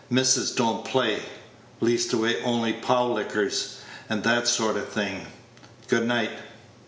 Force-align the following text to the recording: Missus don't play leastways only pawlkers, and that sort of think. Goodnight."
Missus 0.09 0.49
don't 0.49 0.83
play 0.83 1.21
leastways 1.79 2.37
only 2.43 2.73
pawlkers, 2.73 3.77
and 4.09 4.23
that 4.23 4.47
sort 4.47 4.75
of 4.75 4.89
think. 4.89 5.27
Goodnight." 5.89 6.31